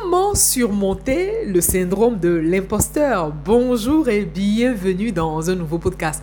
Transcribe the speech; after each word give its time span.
Comment 0.00 0.34
surmonter 0.34 1.44
le 1.46 1.60
syndrome 1.60 2.18
de 2.18 2.28
l'imposteur 2.28 3.32
Bonjour 3.44 4.08
et 4.08 4.24
bienvenue 4.24 5.12
dans 5.12 5.50
un 5.50 5.54
nouveau 5.54 5.78
podcast 5.78 6.22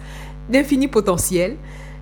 d'Infini 0.50 0.88
Potentiel. 0.88 1.58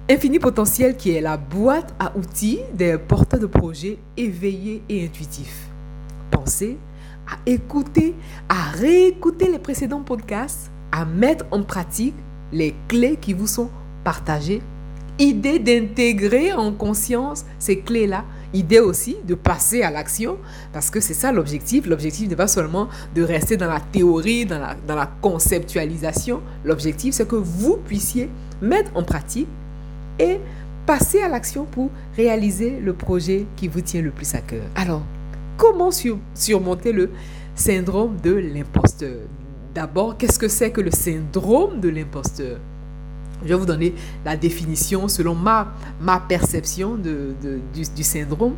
Infini 0.09 0.39
Potentiel 0.39 0.97
qui 0.97 1.11
est 1.11 1.21
la 1.21 1.37
boîte 1.37 1.93
à 1.99 2.15
outils 2.17 2.59
des 2.73 2.97
porteurs 2.97 3.39
de 3.39 3.47
projets 3.47 3.97
éveillés 4.17 4.83
et 4.87 5.05
intuitifs. 5.05 5.67
Pensez 6.29 6.77
à 7.27 7.37
écouter, 7.49 8.13
à 8.49 8.69
réécouter 8.71 9.51
les 9.51 9.59
précédents 9.59 10.03
podcasts, 10.03 10.71
à 10.91 11.05
mettre 11.05 11.45
en 11.51 11.63
pratique 11.63 12.15
les 12.51 12.75
clés 12.87 13.17
qui 13.19 13.33
vous 13.33 13.47
sont 13.47 13.69
partagées. 14.03 14.61
Idée 15.17 15.59
d'intégrer 15.59 16.53
en 16.53 16.71
conscience 16.71 17.45
ces 17.57 17.79
clés-là 17.79 18.25
idée 18.53 18.79
aussi 18.79 19.17
de 19.27 19.35
passer 19.35 19.81
à 19.81 19.91
l'action, 19.91 20.37
parce 20.71 20.89
que 20.89 20.99
c'est 20.99 21.13
ça 21.13 21.31
l'objectif. 21.31 21.85
L'objectif 21.85 22.29
n'est 22.29 22.35
pas 22.35 22.47
seulement 22.47 22.87
de 23.15 23.23
rester 23.23 23.57
dans 23.57 23.67
la 23.67 23.79
théorie, 23.79 24.45
dans 24.45 24.59
la, 24.59 25.11
conceptualisation. 25.21 26.41
L'objectif, 26.63 27.15
c'est 27.15 27.27
que 27.27 27.35
vous 27.35 27.77
puissiez 27.77 28.29
mettre 28.61 28.91
en 28.95 29.03
pratique 29.03 29.47
et 30.19 30.39
passer 30.85 31.21
à 31.21 31.29
l'action 31.29 31.65
pour 31.65 31.89
réaliser 32.15 32.79
le 32.79 32.93
projet 32.93 33.45
qui 33.55 33.67
vous 33.67 33.81
tient 33.81 34.01
le 34.01 34.11
plus 34.11 34.33
à 34.35 34.39
cœur. 34.39 34.63
Alors, 34.75 35.03
comment 35.57 35.89
surmonter 36.33 36.91
le 36.91 37.09
syndrome 37.55 38.17
de 38.21 38.33
l'imposteur? 38.33 39.19
D'abord, 39.73 40.17
qu'est-ce 40.17 40.37
que 40.37 40.47
c'est 40.47 40.71
que 40.71 40.81
le 40.81 40.91
syndrome 40.91 41.79
de 41.79 41.89
l'imposteur? 41.89 42.59
Je 43.43 43.49
vais 43.49 43.55
vous 43.55 43.65
donner 43.65 43.93
la 44.25 44.35
définition 44.35 45.07
selon 45.07 45.35
ma, 45.35 45.73
ma 46.01 46.19
perception 46.19 46.95
de, 46.95 47.33
du, 47.73 48.03
syndrome. 48.03 48.53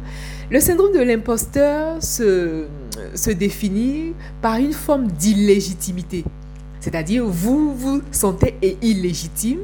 Le 0.49 0.59
syndrome 0.59 0.93
de 0.93 1.01
l'imposteur 1.01 2.01
se, 2.01 2.65
se 3.13 3.31
définit 3.31 4.13
par 4.41 4.57
une 4.57 4.73
forme 4.73 5.07
d'illégitimité. 5.07 6.23
C'est-à-dire, 6.79 7.25
vous 7.25 7.73
vous 7.73 8.01
sentez 8.11 8.55
illégitime 8.81 9.59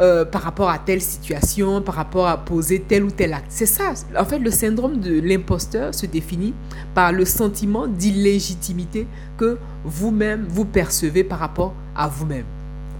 euh, 0.00 0.24
par 0.24 0.42
rapport 0.42 0.70
à 0.70 0.78
telle 0.78 1.02
situation, 1.02 1.82
par 1.82 1.96
rapport 1.96 2.26
à 2.26 2.38
poser 2.38 2.80
tel 2.80 3.04
ou 3.04 3.10
tel 3.10 3.34
acte. 3.34 3.46
C'est 3.50 3.66
ça. 3.66 3.92
En 4.18 4.24
fait, 4.24 4.38
le 4.38 4.50
syndrome 4.50 5.00
de 5.00 5.20
l'imposteur 5.20 5.94
se 5.94 6.06
définit 6.06 6.54
par 6.94 7.12
le 7.12 7.24
sentiment 7.24 7.86
d'illégitimité 7.86 9.06
que 9.36 9.58
vous-même 9.84 10.46
vous 10.48 10.64
percevez 10.64 11.24
par 11.24 11.40
rapport 11.40 11.74
à 11.94 12.08
vous-même 12.08 12.46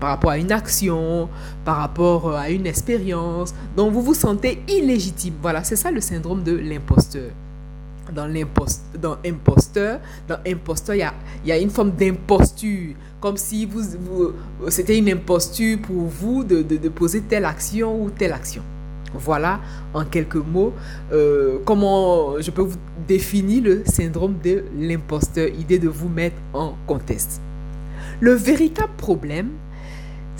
par 0.02 0.10
rapport 0.10 0.30
à 0.30 0.38
une 0.38 0.50
action, 0.50 1.28
par 1.64 1.76
rapport 1.76 2.34
à 2.34 2.50
une 2.50 2.66
expérience. 2.66 3.54
Donc 3.76 3.92
vous 3.92 4.02
vous 4.02 4.14
sentez 4.14 4.60
illégitime. 4.66 5.34
Voilà, 5.40 5.62
c'est 5.62 5.76
ça 5.76 5.92
le 5.92 6.00
syndrome 6.00 6.42
de 6.42 6.56
l'imposteur. 6.56 7.30
Dans 8.12 8.26
l'imposteur, 8.26 8.82
dans 9.00 9.16
imposteur, 9.24 10.00
dans 10.26 10.38
imposteur, 10.44 10.96
il 10.96 11.48
y 11.48 11.52
a, 11.52 11.58
une 11.58 11.70
forme 11.70 11.92
d'imposture, 11.92 12.96
comme 13.20 13.36
si 13.36 13.64
vous, 13.64 14.32
c'était 14.70 14.98
une 14.98 15.08
imposture 15.08 15.78
pour 15.80 16.06
vous 16.06 16.42
de, 16.42 16.62
de, 16.62 16.88
poser 16.88 17.20
telle 17.20 17.44
action 17.44 18.02
ou 18.02 18.10
telle 18.10 18.32
action. 18.32 18.64
Voilà, 19.14 19.60
en 19.94 20.04
quelques 20.04 20.34
mots, 20.34 20.72
euh, 21.12 21.58
comment 21.64 22.40
je 22.40 22.50
peux 22.50 22.62
vous 22.62 22.78
définir 23.06 23.62
le 23.62 23.82
syndrome 23.86 24.34
de 24.42 24.64
l'imposteur, 24.76 25.46
idée 25.46 25.78
de 25.78 25.88
vous 25.88 26.08
mettre 26.08 26.36
en 26.52 26.74
contexte. 26.88 27.40
Le 28.18 28.32
véritable 28.32 28.92
problème, 28.96 29.50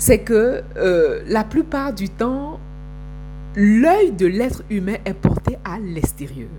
c'est 0.05 0.19
que 0.19 0.61
euh, 0.75 1.21
la 1.27 1.45
plupart 1.45 1.93
du 1.93 2.09
temps, 2.09 2.59
l'œil 3.55 4.11
de 4.11 4.25
l'être 4.25 4.61
humain 4.69 4.97
est 5.05 5.13
porté 5.13 5.57
à 5.63 5.79
l'extérieur. 5.79 6.49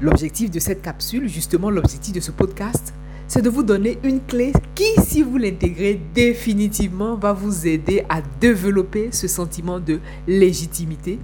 L'objectif 0.00 0.50
de 0.50 0.58
cette 0.58 0.80
capsule, 0.80 1.28
justement 1.28 1.68
l'objectif 1.68 2.14
de 2.14 2.20
ce 2.20 2.30
podcast, 2.30 2.94
c'est 3.28 3.42
de 3.42 3.50
vous 3.50 3.62
donner 3.62 3.98
une 4.02 4.22
clé 4.22 4.54
qui, 4.74 4.94
si 5.02 5.20
vous 5.20 5.36
l'intégrez 5.36 6.00
définitivement, 6.14 7.16
va 7.16 7.34
vous 7.34 7.66
aider 7.66 8.02
à 8.08 8.22
développer 8.40 9.10
ce 9.12 9.28
sentiment 9.28 9.78
de 9.78 10.00
légitimité 10.26 11.18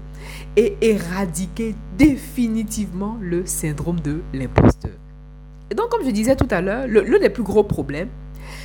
et 0.57 0.77
éradiquer 0.83 1.75
définitivement 1.97 3.17
le 3.23 3.47
syndrome 3.47 4.01
de 4.01 4.21
l'imposteur. 4.35 4.93
Et 5.71 5.75
donc, 5.75 5.89
comme 5.89 6.05
je 6.05 6.11
disais 6.11 6.37
tout 6.37 6.49
à 6.51 6.61
l'heure, 6.61 6.87
l'un 6.87 7.19
des 7.19 7.31
plus 7.31 7.45
gros 7.45 7.65
problèmes, 7.65 8.11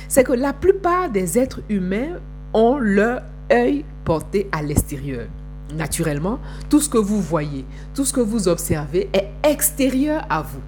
c'est 0.08 0.24
que 0.24 0.32
la 0.32 0.52
plupart 0.52 1.08
des 1.08 1.38
êtres 1.38 1.62
humains 1.70 2.20
ont 2.54 2.78
leur 2.78 3.22
œil 3.52 3.84
porté 4.04 4.48
à 4.52 4.62
l'extérieur. 4.62 5.26
Naturellement, 5.74 6.38
tout 6.70 6.80
ce 6.80 6.88
que 6.88 6.98
vous 6.98 7.20
voyez, 7.20 7.64
tout 7.94 8.04
ce 8.04 8.12
que 8.12 8.20
vous 8.20 8.48
observez 8.48 9.08
est 9.12 9.28
extérieur 9.42 10.24
à 10.30 10.42
vous. 10.42 10.60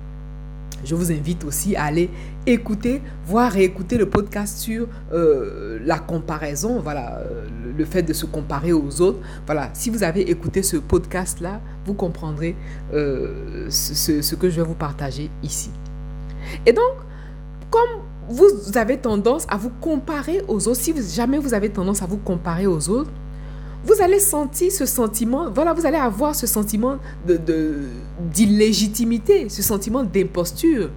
Je 0.84 0.94
vous 0.94 1.10
invite 1.10 1.44
aussi 1.44 1.74
à 1.74 1.84
aller 1.84 2.10
écouter, 2.46 3.02
voir 3.24 3.56
et 3.56 3.64
écouter 3.64 3.96
le 3.96 4.08
podcast 4.08 4.58
sur 4.58 4.86
euh, 5.12 5.78
la 5.84 5.98
comparaison, 5.98 6.80
voilà, 6.80 7.18
euh, 7.18 7.46
le 7.76 7.84
fait 7.84 8.02
de 8.02 8.12
se 8.12 8.26
comparer 8.26 8.72
aux 8.72 9.00
autres. 9.00 9.18
Voilà, 9.46 9.70
si 9.72 9.90
vous 9.90 10.02
avez 10.02 10.30
écouté 10.30 10.62
ce 10.62 10.76
podcast-là, 10.76 11.60
vous 11.86 11.94
comprendrez 11.94 12.54
euh, 12.92 13.66
ce, 13.70 14.22
ce 14.22 14.34
que 14.34 14.50
je 14.50 14.60
vais 14.60 14.66
vous 14.66 14.74
partager 14.74 15.30
ici. 15.42 15.70
Et 16.66 16.72
donc, 16.72 16.94
comme 17.70 18.02
vous 18.28 18.76
avez 18.76 18.98
tendance 18.98 19.46
à 19.48 19.56
vous 19.56 19.70
comparer 19.80 20.42
aux 20.48 20.68
autres, 20.68 20.80
si 20.80 20.94
jamais 21.14 21.38
vous 21.38 21.54
avez 21.54 21.70
tendance 21.70 22.02
à 22.02 22.06
vous 22.06 22.18
comparer 22.18 22.66
aux 22.66 22.88
autres, 22.88 23.10
vous 23.84 24.02
allez 24.02 24.18
sentir 24.18 24.72
ce 24.72 24.84
sentiment, 24.84 25.48
voilà, 25.50 25.72
vous 25.72 25.86
allez 25.86 25.96
avoir 25.96 26.34
ce 26.34 26.46
sentiment 26.46 26.98
d'illégitimité, 28.18 29.44
de, 29.44 29.48
ce 29.48 29.62
sentiment 29.62 30.02
d'imposture. 30.02 30.90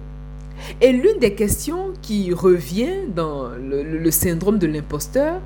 Et 0.80 0.92
l'une 0.92 1.18
des 1.20 1.34
questions 1.34 1.92
qui 2.02 2.32
revient 2.32 3.06
dans 3.14 3.48
le, 3.50 4.10
syndrome 4.10 4.58
de 4.58 4.66
l'imposteur, 4.66 5.40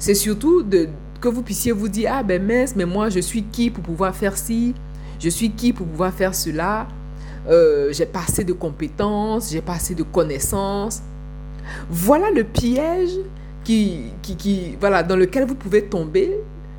c'est 0.00 0.14
surtout 0.14 0.62
de, 0.62 0.88
que 1.20 1.28
vous 1.28 1.42
puissiez 1.42 1.70
vous 1.70 1.88
dire, 1.88 2.10
ah 2.12 2.22
ben 2.24 2.42
mince, 2.44 2.74
mais 2.74 2.86
moi 2.86 3.08
je 3.08 3.20
suis 3.20 3.44
qui 3.44 3.70
pour 3.70 3.84
pouvoir 3.84 4.14
faire 4.14 4.36
ci, 4.36 4.74
je 5.20 5.28
suis 5.28 5.50
qui 5.50 5.72
pour 5.72 5.86
pouvoir 5.86 6.12
faire 6.12 6.34
cela, 6.34 6.88
euh, 7.48 7.92
j'ai 7.92 8.06
pas 8.06 8.20
assez 8.26 8.42
de 8.42 8.52
compétences, 8.52 9.50
j'ai 9.52 9.62
pas 9.62 9.74
assez 9.74 9.94
de 9.94 10.02
connaissances. 10.02 11.02
Voilà 11.88 12.30
le 12.30 12.44
piège 12.44 13.18
qui, 13.64 14.04
qui, 14.22 14.76
voilà, 14.80 15.02
dans 15.02 15.16
lequel 15.16 15.44
vous 15.46 15.54
pouvez 15.54 15.84
tomber 15.84 16.32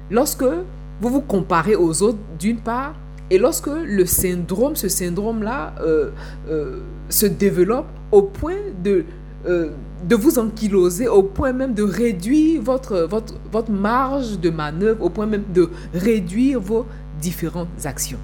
lorsque 0.09 0.43
vous 0.43 1.09
vous 1.09 1.21
comparez 1.21 1.75
aux 1.75 2.03
autres 2.03 2.19
d'une 2.39 2.57
part 2.57 2.93
et 3.29 3.37
lorsque 3.37 3.67
le 3.67 4.05
syndrome, 4.05 4.75
ce 4.75 4.89
syndrome-là, 4.89 5.73
euh, 5.81 6.09
euh, 6.49 6.79
se 7.07 7.25
développe 7.25 7.87
au 8.11 8.23
point 8.23 8.57
de, 8.83 9.05
euh, 9.47 9.69
de 10.07 10.15
vous 10.15 10.37
ankyloser, 10.37 11.07
au 11.07 11.23
point 11.23 11.53
même 11.53 11.73
de 11.73 11.83
réduire 11.83 12.61
votre, 12.61 13.07
votre, 13.09 13.35
votre 13.49 13.71
marge 13.71 14.37
de 14.37 14.49
manœuvre, 14.49 15.05
au 15.05 15.09
point 15.09 15.27
même 15.27 15.45
de 15.53 15.69
réduire 15.93 16.59
vos 16.59 16.85
différentes 17.21 17.85
actions. 17.85 18.19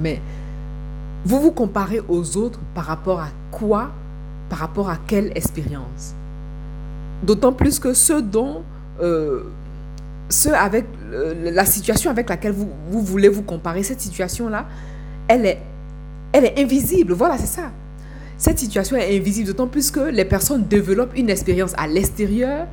Mais 0.00 0.22
vous 1.26 1.40
vous 1.40 1.52
comparez 1.52 2.00
aux 2.08 2.36
autres 2.38 2.60
par 2.74 2.84
rapport 2.84 3.20
à 3.20 3.28
quoi 3.50 3.90
par 4.48 4.58
rapport 4.58 4.88
à 4.88 4.96
quelle 5.06 5.32
expérience 5.34 6.14
D'autant 7.22 7.52
plus 7.52 7.78
que 7.78 7.94
ce 7.94 8.20
dont, 8.20 8.62
euh, 9.00 9.44
avec 10.54 10.84
euh, 11.12 11.50
la 11.52 11.64
situation 11.64 12.10
avec 12.10 12.28
laquelle 12.28 12.52
vous, 12.52 12.68
voulez 13.02 13.28
vous 13.28 13.42
comparer, 13.42 13.82
cette 13.82 14.00
situation-là, 14.00 14.66
elle 15.28 15.46
est 15.46 16.58
invisible. 16.58 17.14
Voilà, 17.14 17.38
c'est 17.38 17.46
ça. 17.46 17.70
Cette 18.38 18.58
situation 18.58 18.96
est 18.96 19.16
invisible, 19.16 19.48
d'autant 19.48 19.66
plus 19.66 19.90
que 19.90 20.00
les 20.00 20.24
personnes 20.26 20.64
développent 20.66 21.16
une 21.16 21.30
expérience 21.30 21.72
à 21.78 21.86
l'extérieur, 21.86 22.66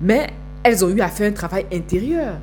mais 0.00 0.28
elles 0.62 0.84
ont 0.84 0.88
eu 0.88 1.00
à 1.00 1.08
faire 1.08 1.28
un 1.28 1.34
travail 1.34 1.66
intérieur. 1.72 2.36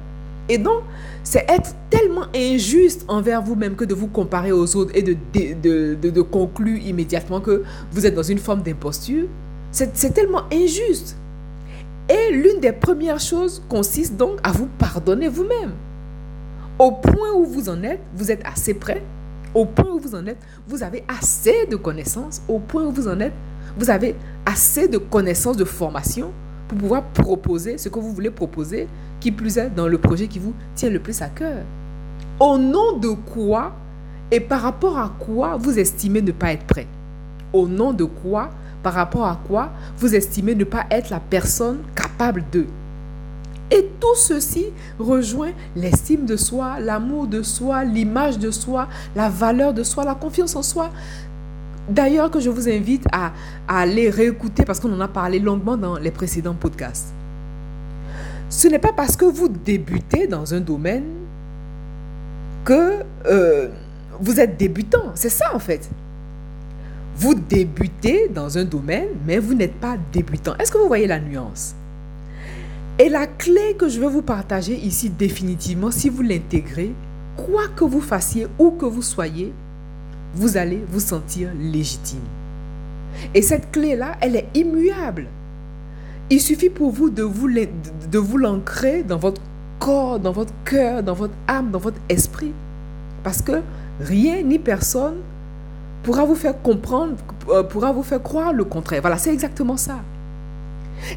Et 0.48 0.58
donc, 0.58 0.84
c'est 1.24 1.46
être 1.50 1.76
tellement 1.90 2.26
injuste 2.36 3.06
envers 3.08 3.42
vous-même 3.42 3.76
que 3.76 3.84
de 3.86 3.96
vous 3.96 4.08
comparer 4.08 4.52
aux 4.52 4.76
autres 4.76 4.92
et 4.94 5.02
de, 5.02 6.22
conclure 6.22 6.78
immédiatement 6.78 7.42
que 7.42 7.64
vous 7.92 8.06
êtes 8.06 8.14
dans 8.14 8.24
une 8.24 8.38
forme 8.38 8.62
d'imposture. 8.62 9.28
C'est 9.72 10.14
tellement 10.14 10.44
injuste. 10.54 11.18
Et 12.08 12.32
l'une 12.32 12.60
des 12.60 12.72
premières 12.72 13.20
choses 13.20 13.64
consiste 13.68 14.16
donc 14.16 14.38
à 14.44 14.52
vous 14.52 14.68
pardonner 14.78 15.28
vous-même. 15.28 15.74
Au 16.78 16.92
point 16.92 17.34
où 17.36 17.46
vous 17.46 17.70
en 17.70 17.82
êtes, 17.82 18.02
vous 18.16 18.32
êtes 18.32 18.46
assez 18.46 18.76
prêt. 18.76 19.02
Au 19.56 19.66
point 19.66 19.92
où 19.92 20.00
vous 20.00 20.14
en 20.14 20.28
êtes, 20.28 20.38
vous 20.68 20.84
avez 20.84 21.04
assez 21.08 21.66
de 21.66 21.76
connaissances. 21.76 22.42
Au 22.48 22.60
point 22.60 22.84
où 22.84 22.92
vous 22.92 23.08
en 23.08 23.20
êtes, 23.20 23.34
vous 23.78 23.90
avez 23.90 24.16
assez 24.46 24.88
de 24.88 25.00
connaissances, 25.00 25.58
de 25.58 25.66
formation 25.66 26.32
pour 26.68 26.78
pouvoir 26.78 27.04
proposer 27.04 27.78
ce 27.78 27.90
que 27.90 28.00
vous 28.00 28.12
voulez 28.12 28.32
proposer, 28.32 28.88
qui 29.20 29.32
plus 29.32 29.58
est 29.58 29.70
dans 29.70 29.88
le 29.88 29.98
projet 29.98 30.28
qui 30.28 30.40
vous 30.40 30.54
tient 30.76 30.90
le 30.90 31.00
plus 31.00 31.22
à 31.22 31.28
cœur. 31.28 31.64
Au 32.40 32.58
nom 32.58 32.98
de 32.98 33.10
quoi 33.10 33.74
et 34.32 34.40
par 34.40 34.62
rapport 34.62 34.98
à 34.98 35.14
quoi 35.20 35.58
vous 35.58 35.78
estimez 35.78 36.22
ne 36.22 36.32
pas 36.32 36.52
être 36.54 36.66
prêt? 36.66 36.88
Au 37.54 37.68
nom 37.68 37.94
de 37.94 38.04
quoi, 38.04 38.50
par 38.84 38.94
rapport 38.94 39.26
à 39.26 39.40
quoi 39.48 39.70
vous 39.98 40.16
estimez 40.16 40.56
ne 40.56 40.64
pas 40.64 40.86
être 40.92 41.10
la 41.10 41.20
personne 41.20 41.80
capable 41.96 42.44
de? 42.52 42.66
Et 43.72 43.90
tout 44.00 44.16
ceci 44.16 44.68
rejoint 45.00 45.52
l'estime 45.76 46.26
de 46.26 46.36
soi, 46.36 46.80
l'amour 46.80 47.28
de 47.28 47.42
soi, 47.42 47.84
l'image 47.84 48.38
de 48.38 48.52
soi, 48.52 48.88
la 49.16 49.30
valeur 49.30 49.74
de 49.74 49.84
soi, 49.84 50.04
la 50.04 50.14
confiance 50.14 50.56
en 50.56 50.62
soi. 50.62 50.92
D'ailleurs 51.90 52.32
que 52.32 52.40
je 52.40 52.50
vous 52.50 52.70
invite 52.70 53.06
à, 53.12 53.34
aller 53.68 54.10
réécouter 54.10 54.64
parce 54.64 54.80
qu'on 54.80 54.94
en 54.94 55.02
a 55.02 55.08
parlé 55.08 55.40
longuement 55.40 55.78
dans 55.78 55.98
les 55.98 56.12
précédents 56.12 56.54
podcasts. 56.54 57.14
Ce 58.50 58.68
n'est 58.68 58.80
pas 58.80 58.94
parce 58.94 59.16
que 59.16 59.26
vous 59.26 59.50
débutez 59.50 60.28
dans 60.28 60.54
un 60.54 60.60
domaine 60.60 61.04
que 62.64 63.04
euh, 63.26 63.70
vous 64.20 64.40
êtes 64.40 64.58
débutant. 64.58 65.12
C'est 65.16 65.30
ça 65.30 65.54
en 65.54 65.60
fait. 65.60 65.90
Vous 67.18 67.34
débutez 67.34 68.30
dans 68.30 68.58
un 68.58 68.66
domaine, 68.66 69.08
mais 69.26 69.40
vous 69.40 69.54
n'êtes 69.54 69.76
pas 69.76 69.98
débutant. 70.12 70.54
Est-ce 70.60 70.72
que 70.72 70.78
vous 70.78 70.88
voyez 70.88 71.08
la 71.08 71.20
nuance? 71.20 71.76
Et 73.00 73.10
la 73.10 73.28
clé 73.28 73.76
que 73.78 73.90
je 73.90 74.00
veux 74.00 74.08
vous 74.08 74.22
partager 74.22 74.76
ici 74.76 75.10
définitivement, 75.10 75.92
si 75.92 76.10
vous 76.10 76.22
l'intégrez, 76.22 76.94
quoi 77.36 77.68
que 77.76 77.84
vous 77.84 78.02
fassiez, 78.02 78.48
où 78.60 78.72
que 78.72 78.86
vous 78.86 79.02
soyez, 79.02 79.54
vous 80.36 80.58
allez 80.58 80.84
vous 80.90 81.00
sentir 81.00 81.50
légitime. 81.60 82.20
Et 83.34 83.42
cette 83.42 83.72
clé-là, 83.72 84.18
elle 84.22 84.36
est 84.36 84.48
immuable. 84.54 85.28
Il 86.30 86.42
suffit 86.42 86.70
pour 86.70 86.92
vous 86.92 87.10
de 87.10 87.24
vous, 87.24 88.38
l'ancrer 88.38 89.04
dans 89.04 89.18
votre 89.18 89.42
corps, 89.80 90.20
dans 90.20 90.32
votre 90.32 90.54
cœur, 90.66 91.04
dans 91.04 91.14
votre 91.14 91.34
âme, 91.48 91.72
dans 91.72 91.80
votre 91.80 92.00
esprit. 92.10 92.52
Parce 93.24 93.42
que 93.42 93.62
rien 94.02 94.42
ni 94.42 94.60
personne 94.60 95.16
pourra 96.04 96.26
vous 96.26 96.36
faire 96.36 96.62
comprendre, 96.62 97.16
euh, 97.50 97.64
pourra 97.64 97.92
vous 97.92 98.04
faire 98.04 98.22
croire 98.22 98.54
le 98.54 98.64
contraire. 98.64 99.02
Voilà, 99.02 99.18
c'est 99.18 99.34
exactement 99.34 99.78
ça. 99.78 100.00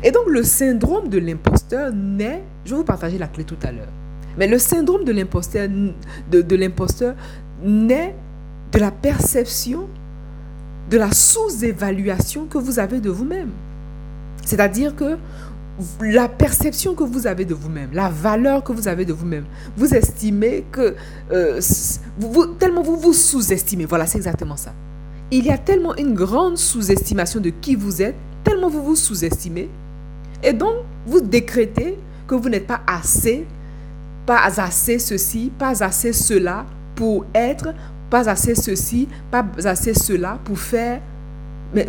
Et 0.02 0.10
donc 0.10 0.24
le 0.28 0.42
syndrome 0.42 1.08
de 1.08 1.18
l'imposteur 1.18 1.92
naît, 1.92 2.42
je 2.64 2.70
vais 2.70 2.76
vous 2.76 2.84
partager 2.84 3.18
la 3.18 3.28
clé 3.28 3.44
tout 3.44 3.58
à 3.62 3.72
l'heure, 3.72 3.92
mais 4.36 4.46
le 4.46 4.58
syndrome 4.58 5.04
de 5.04 5.12
l'imposteur, 5.12 5.68
de 6.30 6.56
l'imposteur 6.56 7.14
naît 7.62 8.14
de 8.72 8.78
la 8.78 8.90
perception, 8.90 9.88
de 10.90 10.98
la 10.98 11.12
sous-évaluation 11.12 12.46
que 12.46 12.58
vous 12.58 12.78
avez 12.78 13.00
de 13.00 13.10
vous-même. 13.10 13.50
C'est-à-dire 14.44 14.94
que 14.96 15.16
la 16.00 16.28
perception 16.28 16.94
que 16.94 17.04
vous 17.04 17.26
avez 17.26 17.44
de 17.44 17.54
vous-même, 17.54 17.90
la 17.92 18.08
valeur 18.08 18.64
que 18.64 18.72
vous 18.72 18.88
avez 18.88 19.04
de 19.04 19.12
vous-même, 19.12 19.44
vous 19.76 19.94
estimez 19.94 20.64
que... 20.72 20.96
Euh, 21.30 21.60
tellement 22.58 22.82
vous 22.82 22.96
vous 22.96 23.12
sous-estimez. 23.12 23.84
Voilà, 23.84 24.06
c'est 24.06 24.18
exactement 24.18 24.56
ça. 24.56 24.72
Il 25.30 25.44
y 25.44 25.50
a 25.50 25.58
tellement 25.58 25.94
une 25.96 26.14
grande 26.14 26.56
sous-estimation 26.56 27.40
de 27.40 27.50
qui 27.50 27.74
vous 27.74 28.02
êtes, 28.02 28.16
tellement 28.42 28.68
vous 28.68 28.82
vous 28.82 28.96
sous-estimez. 28.96 29.68
Et 30.42 30.52
donc, 30.52 30.74
vous 31.06 31.20
décrétez 31.20 31.98
que 32.26 32.34
vous 32.34 32.48
n'êtes 32.48 32.66
pas 32.66 32.80
assez, 32.86 33.46
pas 34.26 34.44
assez 34.44 34.98
ceci, 34.98 35.52
pas 35.58 35.82
assez 35.82 36.12
cela 36.12 36.66
pour 36.94 37.24
être, 37.34 37.74
pas 38.10 38.28
assez 38.28 38.54
ceci, 38.54 39.08
pas 39.30 39.44
assez 39.64 39.94
cela 39.94 40.38
pour 40.44 40.58
faire. 40.58 41.00
Mais 41.74 41.86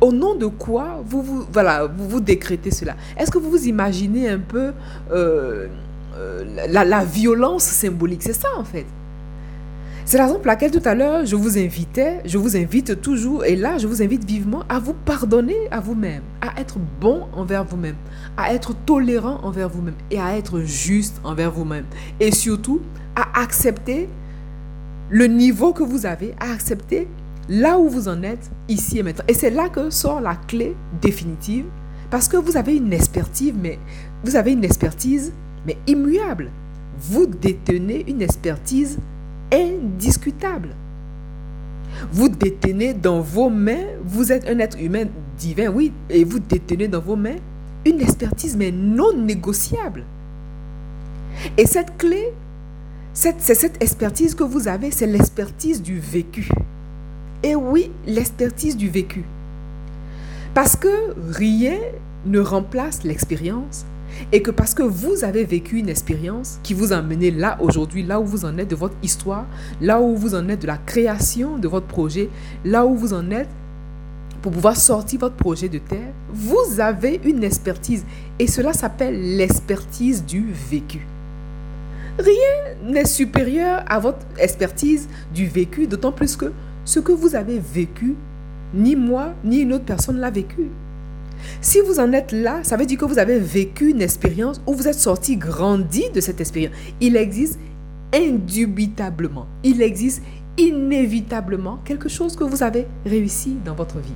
au 0.00 0.12
nom 0.12 0.34
de 0.34 0.46
quoi 0.46 1.02
vous 1.06 1.22
vous, 1.22 1.46
voilà, 1.52 1.86
vous, 1.86 2.08
vous 2.08 2.20
décrétez 2.20 2.70
cela? 2.70 2.96
Est-ce 3.16 3.30
que 3.30 3.38
vous 3.38 3.50
vous 3.50 3.66
imaginez 3.66 4.28
un 4.28 4.38
peu 4.38 4.72
euh, 5.12 5.68
euh, 6.16 6.66
la, 6.68 6.84
la, 6.84 7.04
violence 7.04 7.64
symbolique? 7.64 8.22
C'est 8.22 8.34
ça 8.34 8.48
en 8.56 8.64
fait. 8.64 8.86
C'est 10.06 10.18
la 10.18 10.26
raison 10.26 10.36
pour 10.36 10.48
laquelle 10.48 10.70
tout 10.70 10.86
à 10.86 10.94
l'heure, 10.94 11.24
je 11.24 11.34
vous 11.34 11.56
invitais, 11.56 12.20
je 12.26 12.36
vous 12.36 12.58
invite 12.58 13.00
toujours, 13.00 13.46
et 13.46 13.56
là, 13.56 13.78
je 13.78 13.86
vous 13.86 14.02
invite 14.02 14.22
vivement 14.22 14.62
à 14.68 14.78
vous 14.78 14.92
pardonner 14.92 15.56
à 15.70 15.80
vous-même, 15.80 16.20
à 16.42 16.60
être 16.60 16.76
bon 17.00 17.22
envers 17.32 17.64
vous-même, 17.64 17.96
à 18.36 18.52
être 18.52 18.74
tolérant 18.84 19.40
envers 19.42 19.70
vous-même 19.70 19.94
et 20.10 20.20
à 20.20 20.36
être 20.36 20.60
juste 20.60 21.22
envers 21.24 21.50
vous-même. 21.50 21.86
Et 22.20 22.32
surtout, 22.32 22.82
à 23.16 23.40
accepter 23.40 24.10
le 25.10 25.26
niveau 25.26 25.72
que 25.72 25.82
vous 25.82 26.06
avez, 26.06 26.34
à 26.40 26.52
accepter 26.52 27.08
là 27.48 27.78
où 27.78 27.88
vous 27.88 28.08
en 28.08 28.22
êtes, 28.22 28.50
ici 28.68 28.98
et 28.98 29.02
maintenant. 29.02 29.24
Et 29.28 29.34
c'est 29.34 29.50
là 29.50 29.68
que 29.68 29.90
sort 29.90 30.20
la 30.20 30.34
clé 30.34 30.74
définitive, 31.00 31.66
parce 32.10 32.28
que 32.28 32.36
vous 32.36 32.56
avez 32.56 32.76
une 32.76 32.92
expertise, 32.92 33.54
mais 33.60 33.78
vous 34.24 34.36
avez 34.36 34.52
une 34.52 34.64
expertise, 34.64 35.32
mais 35.66 35.76
immuable. 35.86 36.50
Vous 36.98 37.26
détenez 37.26 38.04
une 38.08 38.22
expertise 38.22 38.98
indiscutable. 39.52 40.70
Vous 42.12 42.28
détenez 42.28 42.94
dans 42.94 43.20
vos 43.20 43.50
mains, 43.50 43.86
vous 44.04 44.32
êtes 44.32 44.48
un 44.48 44.58
être 44.58 44.78
humain 44.80 45.04
divin, 45.38 45.68
oui, 45.68 45.92
et 46.10 46.24
vous 46.24 46.38
détenez 46.38 46.88
dans 46.88 47.00
vos 47.00 47.16
mains 47.16 47.36
une 47.86 48.00
expertise, 48.00 48.56
mais 48.56 48.72
non 48.72 49.16
négociable. 49.16 50.04
Et 51.58 51.66
cette 51.66 51.96
clé, 51.98 52.32
c'est 53.14 53.54
cette 53.54 53.80
expertise 53.80 54.34
que 54.34 54.42
vous 54.42 54.66
avez, 54.66 54.90
c'est 54.90 55.06
l'expertise 55.06 55.80
du 55.80 56.00
vécu. 56.00 56.48
Et 57.44 57.54
oui, 57.54 57.92
l'expertise 58.06 58.76
du 58.76 58.90
vécu. 58.90 59.24
Parce 60.52 60.74
que 60.74 61.14
rien 61.32 61.78
ne 62.26 62.40
remplace 62.40 63.04
l'expérience 63.04 63.84
et 64.32 64.42
que 64.42 64.50
parce 64.50 64.74
que 64.74 64.82
vous 64.82 65.22
avez 65.22 65.44
vécu 65.44 65.78
une 65.78 65.88
expérience 65.88 66.58
qui 66.64 66.74
vous 66.74 66.92
a 66.92 67.02
mené 67.02 67.30
là 67.30 67.56
aujourd'hui, 67.60 68.02
là 68.02 68.20
où 68.20 68.24
vous 68.24 68.44
en 68.44 68.58
êtes 68.58 68.68
de 68.68 68.76
votre 68.76 68.96
histoire, 69.02 69.46
là 69.80 70.00
où 70.00 70.16
vous 70.16 70.34
en 70.34 70.48
êtes 70.48 70.62
de 70.62 70.66
la 70.66 70.78
création 70.78 71.58
de 71.58 71.68
votre 71.68 71.86
projet, 71.86 72.28
là 72.64 72.84
où 72.84 72.96
vous 72.96 73.12
en 73.12 73.30
êtes 73.30 73.48
pour 74.42 74.50
pouvoir 74.50 74.76
sortir 74.76 75.20
votre 75.20 75.36
projet 75.36 75.68
de 75.68 75.78
terre, 75.78 76.12
vous 76.32 76.80
avez 76.80 77.20
une 77.24 77.44
expertise 77.44 78.04
et 78.40 78.48
cela 78.48 78.72
s'appelle 78.72 79.36
l'expertise 79.36 80.24
du 80.24 80.52
vécu. 80.70 81.06
Rien 82.18 82.76
n'est 82.84 83.06
supérieur 83.06 83.84
à 83.88 83.98
votre 83.98 84.26
expertise 84.38 85.08
du 85.34 85.46
vécu, 85.46 85.86
d'autant 85.86 86.12
plus 86.12 86.36
que 86.36 86.52
ce 86.84 87.00
que 87.00 87.12
vous 87.12 87.34
avez 87.34 87.58
vécu, 87.58 88.14
ni 88.72 88.94
moi, 88.94 89.34
ni 89.44 89.58
une 89.58 89.72
autre 89.72 89.84
personne 89.84 90.18
l'a 90.18 90.30
vécu. 90.30 90.68
Si 91.60 91.80
vous 91.80 91.98
en 91.98 92.12
êtes 92.12 92.32
là, 92.32 92.60
ça 92.62 92.76
veut 92.76 92.86
dire 92.86 92.98
que 92.98 93.04
vous 93.04 93.18
avez 93.18 93.38
vécu 93.38 93.90
une 93.90 94.02
expérience 94.02 94.60
où 94.66 94.74
vous 94.74 94.86
êtes 94.86 94.98
sorti 94.98 95.36
grandi 95.36 96.04
de 96.14 96.20
cette 96.20 96.40
expérience. 96.40 96.74
Il 97.00 97.16
existe 97.16 97.58
indubitablement, 98.14 99.46
il 99.64 99.82
existe 99.82 100.22
inévitablement 100.56 101.80
quelque 101.84 102.08
chose 102.08 102.36
que 102.36 102.44
vous 102.44 102.62
avez 102.62 102.86
réussi 103.04 103.56
dans 103.64 103.74
votre 103.74 103.98
vie. 103.98 104.14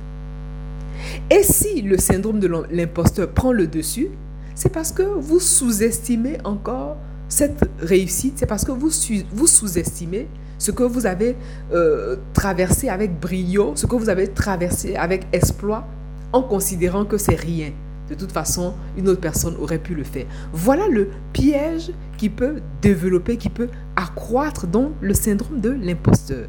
Et 1.29 1.43
si 1.43 1.81
le 1.81 1.97
syndrome 1.97 2.39
de 2.39 2.47
l'imposteur 2.71 3.29
prend 3.31 3.51
le 3.51 3.67
dessus, 3.67 4.07
c'est 4.55 4.71
parce 4.71 4.91
que 4.91 5.03
vous 5.03 5.39
sous-estimez 5.39 6.37
encore 6.43 6.97
cette 7.29 7.69
réussite, 7.79 8.39
c'est 8.39 8.47
parce 8.47 8.65
que 8.65 8.71
vous, 8.71 8.89
sous-estimez 8.89 10.27
ce 10.57 10.71
que 10.71 10.83
vous 10.83 11.05
avez 11.05 11.35
euh, 11.71 12.17
traversé 12.33 12.89
avec 12.89 13.17
brio, 13.19 13.73
ce 13.75 13.85
que 13.85 13.95
vous 13.95 14.09
avez 14.09 14.27
traversé 14.27 14.95
avec 14.95 15.27
exploit, 15.31 15.87
en 16.33 16.41
considérant 16.41 17.05
que 17.05 17.17
c'est 17.17 17.39
rien. 17.39 17.71
De 18.09 18.15
toute 18.15 18.31
façon, 18.31 18.73
une 18.97 19.07
autre 19.07 19.21
personne 19.21 19.55
aurait 19.61 19.77
pu 19.77 19.93
le 19.93 20.03
faire. 20.03 20.25
Voilà 20.51 20.87
le 20.87 21.09
piège 21.31 21.91
qui 22.17 22.29
peut 22.29 22.55
développer, 22.81 23.37
qui 23.37 23.49
peut 23.49 23.69
accroître 23.95 24.65
donc 24.65 24.93
le 24.99 25.13
syndrome 25.13 25.61
de 25.61 25.69
l'imposteur. 25.69 26.47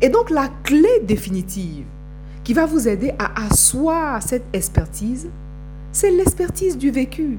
Et 0.00 0.08
donc 0.08 0.30
la 0.30 0.48
clé 0.62 1.00
définitive 1.02 1.84
qui 2.44 2.54
va 2.54 2.66
vous 2.66 2.88
aider 2.88 3.12
à 3.18 3.46
asseoir 3.46 4.22
cette 4.22 4.44
expertise, 4.52 5.28
c'est 5.90 6.10
l'expertise 6.10 6.78
du 6.78 6.92
vécu. 6.92 7.38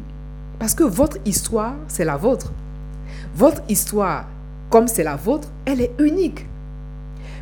Parce 0.60 0.74
que 0.74 0.83
votre 0.83 1.17
histoire, 1.25 1.75
c'est 1.88 2.05
la 2.05 2.17
vôtre. 2.17 2.51
Votre 3.36 3.62
histoire, 3.69 4.27
comme 4.69 4.88
c'est 4.88 5.03
la 5.03 5.15
vôtre, 5.15 5.50
elle 5.65 5.81
est 5.81 5.93
unique. 6.00 6.48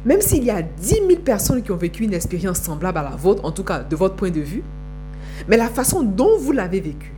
Même 0.06 0.22
s'il 0.22 0.44
y 0.44 0.50
a 0.50 0.62
10 0.62 0.88
000 1.08 1.22
personnes 1.24 1.62
qui 1.62 1.72
ont 1.72 1.78
vécu 1.78 2.04
une 2.04 2.14
expérience 2.14 2.60
semblable 2.60 2.98
à 2.98 3.04
la 3.04 3.16
vôtre, 3.16 3.46
en 3.46 3.52
tout 3.52 3.64
cas 3.64 3.80
de 3.84 3.96
votre 3.96 4.16
point 4.16 4.32
de 4.32 4.42
vue, 4.42 4.64
mais 5.48 5.58
la 5.58 5.68
façon 5.68 6.02
dont 6.02 6.38
vous 6.40 6.52
l'avez 6.52 6.80
vécue, 6.80 7.14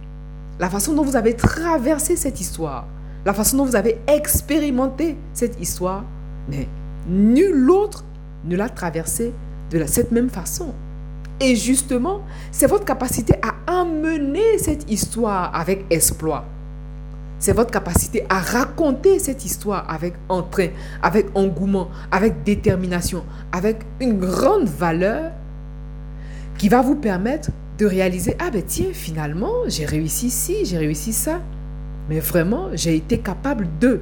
la 0.60 0.70
façon 0.70 0.94
dont 0.94 1.04
vous 1.04 1.16
avez 1.16 1.36
traversé 1.36 2.16
cette 2.16 2.42
histoire, 2.42 2.88
la 3.26 3.34
façon 3.34 3.58
dont 3.58 3.66
vous 3.66 3.76
avez 3.76 4.00
expérimenté 4.08 5.18
cette 5.34 5.60
histoire, 5.62 6.04
mais 6.50 6.68
nul 7.08 7.70
autre 7.72 8.04
ne 8.44 8.56
l'a 8.56 8.70
traversée 8.70 9.34
de 9.72 9.86
cette 9.86 10.12
même 10.12 10.30
façon. 10.30 10.74
Et 11.40 11.56
justement, 11.56 12.22
c'est 12.52 12.68
votre 12.68 12.86
capacité 12.86 13.36
à 13.42 13.82
amener 13.82 14.58
cette 14.58 14.90
histoire 14.90 15.54
avec 15.56 15.86
exploit, 15.90 16.46
c'est 17.44 17.52
votre 17.52 17.72
capacité 17.72 18.26
à 18.30 18.40
raconter 18.40 19.20
cette 19.20 19.44
histoire 19.44 19.86
avec 19.90 20.14
entrain, 20.30 20.70
avec 21.02 21.26
engouement, 21.36 21.90
avec 22.10 22.44
détermination, 22.44 23.26
avec 23.52 23.80
une 24.00 24.18
grande 24.18 24.70
valeur 24.70 25.32
qui 26.58 26.70
va 26.70 26.82
vous 26.82 26.96
permettre 26.96 27.50
de 27.78 27.86
réaliser, 27.86 28.38
ah 28.40 28.50
ben 28.50 28.64
tiens, 28.66 28.94
finalement, 28.94 29.52
j'ai 29.68 29.86
réussi 29.86 30.30
ci, 30.30 30.64
j'ai 30.64 30.78
réussi 30.78 31.12
ça. 31.12 31.42
Mais 32.10 32.20
vraiment, 32.20 32.70
j'ai 32.74 32.96
été 32.96 33.18
capable 33.18 33.68
de. 33.82 34.00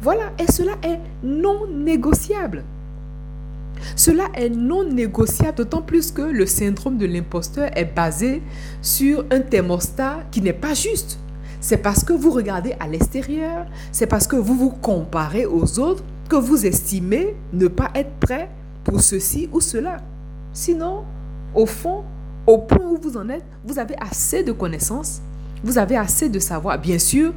Voilà, 0.00 0.32
et 0.38 0.50
cela 0.50 0.72
est 0.82 1.00
non 1.22 1.66
négociable. 1.66 2.64
Cela 3.96 4.24
est 4.34 4.50
non 4.50 4.84
négociable, 4.84 5.58
d'autant 5.58 5.82
plus 5.82 6.10
que 6.10 6.22
le 6.22 6.46
syndrome 6.46 6.98
de 6.98 7.06
l'imposteur 7.06 7.70
est 7.76 7.94
basé 7.94 8.42
sur 8.82 9.24
un 9.30 9.40
thermostat 9.40 10.20
qui 10.30 10.42
n'est 10.42 10.52
pas 10.52 10.74
juste 10.74 11.18
c'est 11.60 11.76
parce 11.76 12.04
que 12.04 12.12
vous 12.14 12.30
regardez 12.30 12.74
à 12.80 12.88
l'extérieur, 12.88 13.66
c'est 13.92 14.06
parce 14.06 14.26
que 14.26 14.36
vous 14.36 14.54
vous 14.54 14.70
comparez 14.70 15.44
aux 15.44 15.78
autres 15.78 16.02
que 16.28 16.36
vous 16.36 16.64
estimez 16.64 17.36
ne 17.52 17.68
pas 17.68 17.90
être 17.94 18.12
prêt 18.18 18.50
pour 18.82 19.00
ceci 19.00 19.48
ou 19.52 19.60
cela. 19.60 19.98
Sinon, 20.52 21.04
au 21.54 21.66
fond, 21.66 22.02
au 22.46 22.58
point 22.58 22.86
où 22.86 22.98
vous 23.00 23.16
en 23.16 23.28
êtes, 23.28 23.44
vous 23.64 23.78
avez 23.78 23.94
assez 24.00 24.42
de 24.42 24.52
connaissances, 24.52 25.20
vous 25.62 25.76
avez 25.76 25.96
assez 25.96 26.30
de 26.30 26.38
savoir. 26.38 26.78
Bien 26.78 26.98
sûr, 26.98 27.34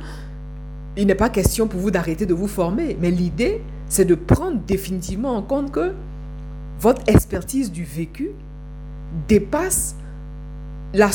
il 0.95 1.07
n'est 1.07 1.15
pas 1.15 1.29
question 1.29 1.67
pour 1.67 1.81
vous 1.81 1.91
d'arrêter 1.91 2.25
de 2.25 2.33
vous 2.33 2.47
former, 2.47 2.97
mais 3.01 3.11
l'idée, 3.11 3.61
c'est 3.89 4.05
de 4.05 4.15
prendre 4.15 4.59
définitivement 4.65 5.35
en 5.35 5.41
compte 5.41 5.71
que 5.71 5.93
votre 6.83 7.01
expertise 7.07 7.71
du 7.71 7.85
vécu 7.85 8.31
dépasse 9.29 9.95
le, 10.93 11.07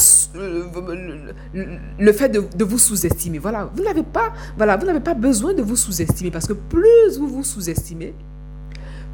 fait 2.12 2.30
de, 2.30 2.64
vous 2.64 2.78
sous-estimer. 2.78 3.38
Voilà, 3.38 3.70
vous 3.76 3.84
n'avez 3.84 4.02
pas, 4.02 4.32
voilà, 4.56 4.78
vous 4.78 4.87
n'avez 4.87 5.00
pas 5.00 5.12
besoin 5.12 5.52
de 5.52 5.60
vous 5.60 5.76
sous-estimer 5.76 6.30
parce 6.30 6.46
que 6.46 6.54
plus 6.54 7.18
vous 7.18 7.28
vous 7.28 7.44
sous-estimez, 7.44 8.14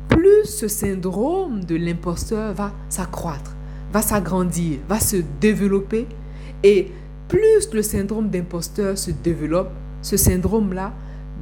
plus 0.09 0.45
ce 0.45 0.69
syndrome 0.69 1.65
de 1.65 1.75
l'imposteur 1.75 2.55
va 2.55 2.73
s'accroître, 2.89 3.57
va 3.93 4.01
s'agrandir, 4.01 4.79
va 4.89 5.01
se 5.01 5.17
développer. 5.41 6.07
Et 6.63 6.93
plus 7.27 7.69
le 7.73 7.83
syndrome 7.83 8.31
d'imposteur 8.31 8.97
se 8.97 9.11
développe, 9.11 9.73
ce 10.03 10.17
syndrome-là 10.17 10.93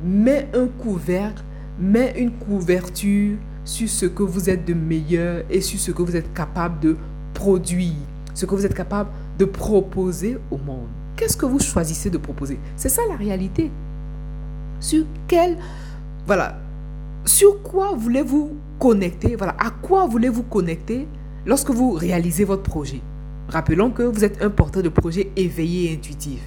met 0.02 0.48
un 0.54 0.68
couvercle, 0.68 1.44
met 1.78 2.14
une 2.16 2.32
couverture 2.32 3.36
sur 3.64 3.88
ce 3.88 4.06
que 4.06 4.22
vous 4.22 4.50
êtes 4.50 4.64
de 4.64 4.74
meilleur 4.74 5.44
et 5.50 5.60
sur 5.60 5.78
ce 5.78 5.90
que 5.90 6.02
vous 6.02 6.16
êtes 6.16 6.32
capable 6.34 6.80
de 6.80 6.96
produire, 7.34 7.94
ce 8.34 8.46
que 8.46 8.54
vous 8.54 8.66
êtes 8.66 8.74
capable 8.74 9.10
de 9.38 9.44
proposer 9.44 10.38
au 10.50 10.58
monde. 10.58 10.88
Qu'est-ce 11.16 11.36
que 11.36 11.46
vous 11.46 11.60
choisissez 11.60 12.10
de 12.10 12.18
proposer? 12.18 12.58
C'est 12.76 12.88
ça 12.88 13.02
la 13.08 13.16
réalité. 13.16 13.70
Sur 14.80 15.04
quel 15.28 15.56
voilà, 16.26 16.58
sur 17.24 17.62
quoi 17.62 17.94
voulez-vous 17.96 18.52
connecter? 18.78 19.36
Voilà, 19.36 19.56
à 19.58 19.70
quoi 19.70 20.06
voulez-vous 20.06 20.44
connecter 20.44 21.08
lorsque 21.46 21.70
vous 21.70 21.92
réalisez 21.92 22.44
votre 22.44 22.62
projet? 22.62 23.00
Rappelons 23.48 23.90
que 23.90 24.02
vous 24.02 24.24
êtes 24.24 24.42
un 24.42 24.50
porteur 24.50 24.82
de 24.82 24.88
projet 24.88 25.30
éveillé 25.36 25.90
et 25.90 25.94
intuitif. 25.94 26.40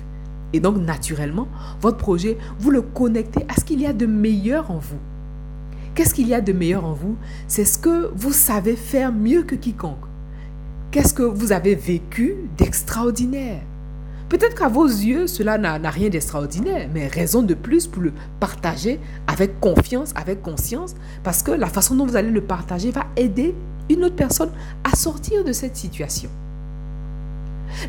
Et 0.53 0.59
donc, 0.59 0.77
naturellement, 0.77 1.47
votre 1.81 1.97
projet, 1.97 2.37
vous 2.59 2.71
le 2.71 2.81
connectez 2.81 3.45
à 3.49 3.59
ce 3.59 3.65
qu'il 3.65 3.81
y 3.81 3.85
a 3.85 3.93
de 3.93 4.05
meilleur 4.05 4.71
en 4.71 4.77
vous. 4.77 4.99
Qu'est-ce 5.95 6.13
qu'il 6.13 6.27
y 6.27 6.33
a 6.33 6.41
de 6.41 6.51
meilleur 6.51 6.83
en 6.83 6.91
vous? 6.91 7.15
C'est 7.47 7.63
ce 7.63 7.77
que 7.77 8.11
vous 8.13 8.33
savez 8.33 8.75
faire 8.75 9.13
mieux 9.13 9.43
que 9.43 9.55
quiconque. 9.55 10.03
Qu'est-ce 10.91 11.13
que 11.13 11.23
vous 11.23 11.53
avez 11.53 11.73
vécu 11.73 12.35
d'extraordinaire? 12.57 13.61
Peut-être 14.27 14.55
qu'à 14.55 14.67
vos 14.67 14.85
yeux, 14.85 15.25
cela 15.27 15.57
n'a 15.57 15.89
rien 15.89 16.09
d'extraordinaire, 16.09 16.89
mais 16.93 17.07
raison 17.07 17.43
de 17.43 17.53
plus 17.53 17.87
pour 17.87 18.03
le 18.03 18.11
partager 18.41 18.99
avec 19.27 19.61
confiance, 19.61 20.11
avec 20.15 20.41
conscience, 20.41 20.95
parce 21.23 21.41
que 21.41 21.51
la 21.51 21.67
façon 21.67 21.95
dont 21.95 22.05
vous 22.05 22.17
allez 22.17 22.31
le 22.31 22.41
partager 22.41 22.91
va 22.91 23.05
aider 23.15 23.55
une 23.89 24.03
autre 24.03 24.17
personne 24.17 24.51
à 24.83 24.97
sortir 24.97 25.45
de 25.45 25.53
cette 25.53 25.77
situation. 25.77 26.29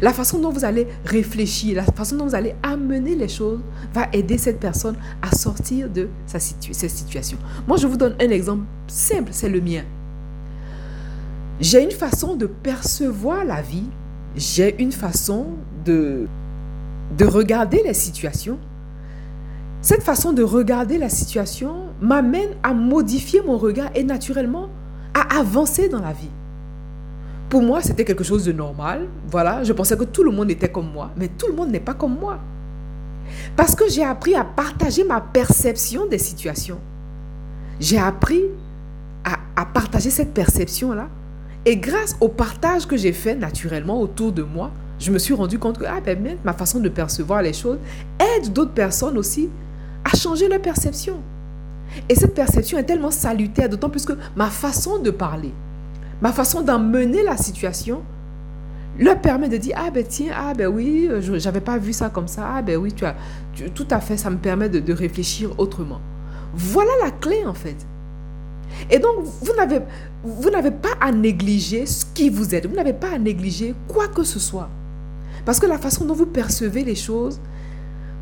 La 0.03 0.13
façon 0.13 0.39
dont 0.39 0.51
vous 0.51 0.65
allez 0.65 0.87
réfléchir, 1.05 1.77
la 1.77 1.85
façon 1.85 2.17
dont 2.17 2.27
vous 2.27 2.35
allez 2.35 2.55
amener 2.63 3.15
les 3.15 3.29
choses 3.29 3.61
va 3.95 4.09
aider 4.13 4.39
cette 4.39 4.61
personne 4.61 4.97
à 5.23 5.35
sortir 5.35 5.89
de 5.89 6.09
sa 6.27 6.39
cette 6.39 6.91
situation. 6.91 7.39
Moi, 7.67 7.77
je 7.77 7.87
vous 7.87 7.97
donne 7.97 8.15
un 8.21 8.31
exemple 8.31 8.65
simple, 8.87 9.31
c'est 9.33 9.49
le 9.49 9.61
mien. 9.61 9.83
J'ai 11.61 11.83
une 11.83 11.91
façon 11.91 12.37
de 12.37 12.47
percevoir 12.47 13.45
la 13.45 13.63
vie, 13.63 13.89
j'ai 14.37 14.81
une 14.83 14.93
façon 14.93 15.47
de, 15.85 16.27
de 17.17 17.25
regarder 17.25 17.83
les 17.83 17.95
situations. 17.95 18.59
Cette 19.81 20.03
façon 20.03 20.33
de 20.33 20.43
regarder 20.43 20.99
la 20.99 21.09
situation 21.09 21.87
m'amène 22.01 22.51
à 22.63 22.75
modifier 22.75 23.41
mon 23.41 23.57
regard 23.57 23.91
et 23.95 24.05
naturellement 24.05 24.69
à 25.15 25.39
avancer 25.39 25.89
dans 25.89 26.01
la 26.01 26.13
vie. 26.13 26.31
Pour 27.49 27.63
moi, 27.63 27.81
c'était 27.81 28.05
quelque 28.05 28.25
chose 28.25 28.45
de 28.45 28.53
normal. 28.53 29.07
Voilà, 29.31 29.63
je 29.63 29.73
pensais 29.73 29.97
que 29.97 30.05
tout 30.05 30.25
le 30.25 30.31
monde 30.31 30.51
était 30.51 30.69
comme 30.69 30.91
moi, 30.91 31.11
mais 31.17 31.29
tout 31.29 31.47
le 31.47 31.55
monde 31.55 31.71
n'est 31.71 31.81
pas 31.81 31.95
comme 31.95 32.19
moi. 32.19 32.39
Parce 33.57 33.75
que 33.75 33.89
j'ai 33.89 34.05
appris 34.05 34.35
à 34.35 34.45
partager 34.45 35.05
ma 35.05 35.21
perception 35.21 36.07
des 36.07 36.19
situations. 36.19 36.79
J'ai 37.81 37.99
appris 37.99 38.43
à, 39.25 39.65
partager 39.65 40.11
cette 40.11 40.35
perception-là. 40.35 41.09
Et 41.65 41.77
grâce 41.77 42.17
au 42.21 42.29
partage 42.29 42.87
que 42.87 42.97
j'ai 42.97 43.13
fait 43.13 43.35
naturellement 43.35 44.01
autour 44.01 44.33
de 44.33 44.43
moi, 44.43 44.71
je 44.99 45.11
me 45.11 45.19
suis 45.19 45.35
rendu 45.35 45.59
compte 45.59 45.79
que 45.79 45.85
ah, 45.85 46.01
ben, 46.05 46.37
ma 46.45 46.53
façon 46.53 46.79
de 46.79 46.89
percevoir 46.89 47.43
les 47.43 47.53
choses 47.53 47.79
aide 48.21 48.53
d'autres 48.53 48.73
personnes 48.73 49.19
aussi 49.19 49.49
à 50.05 50.17
changer 50.17 50.49
leur 50.49 50.63
perception. 50.63 51.17
Et 52.09 52.15
cette 52.15 52.35
perception 52.35 52.79
est 52.79 52.85
tellement 52.85 53.11
salutaire, 53.11 53.69
d'autant 53.69 53.91
plus 53.91 54.05
que 54.05 54.13
ma 54.37 54.49
façon 54.49 54.99
de 54.99 55.11
parler, 55.11 55.53
ma 56.21 56.33
façon 56.33 56.63
d'emmener 56.63 57.23
la 57.23 57.37
situation 57.37 58.03
leur 58.99 59.21
permet 59.21 59.49
de 59.49 59.57
dire 59.59 59.77
ah 59.79 59.91
ben 59.91 60.05
tiens 60.09 60.33
ah 60.35 60.55
ben 60.55 60.69
oui 60.69 61.09
je 61.21 61.39
j'avais 61.39 61.61
pas 61.61 61.79
vu 61.79 61.93
ça 61.93 62.09
comme 62.09 62.29
ça. 62.29 62.49
Ah 62.57 62.63
ben 62.63 62.77
oui 62.77 62.93
tu 62.93 63.05
as 63.05 63.15
tout 63.75 63.87
à 63.91 64.01
fait 64.01 64.17
ça 64.17 64.31
me 64.31 64.39
permet 64.39 64.69
de, 64.69 64.81
de, 64.81 64.93
réfléchir 64.93 65.51
autrement. 65.59 66.01
Voilà 66.55 66.91
la 67.05 67.11
clé 67.11 67.45
en 67.47 67.55
fait. 67.55 67.77
Et 68.91 68.99
donc 68.99 69.25
vous 69.43 69.55
n'avez 69.55 69.81
vous 70.25 70.51
n'avez 70.51 70.71
pas 70.71 70.97
à 71.01 71.13
négliger 71.13 71.87
ce 71.87 72.05
qui 72.15 72.31
vous 72.31 72.55
êtes 72.55 72.67
vous 72.67 72.75
n'avez 72.75 72.95
pas 72.95 73.11
à 73.15 73.19
négliger 73.19 73.75
quoi 73.89 74.09
que 74.09 74.23
ce 74.23 74.39
soit. 74.39 74.71
Parce 75.45 75.61
que 75.61 75.67
la 75.67 75.79
façon 75.79 76.05
dont 76.05 76.15
vous 76.15 76.27
percevez 76.27 76.83
les 76.83 76.97
choses 76.97 77.41